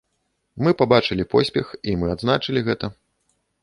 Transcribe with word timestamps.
Мы 0.67 0.73
пабачылі 0.79 1.27
поспех 1.35 1.71
і 1.89 1.97
мы 2.01 2.13
адзначылі 2.17 2.59
гэта. 2.73 2.85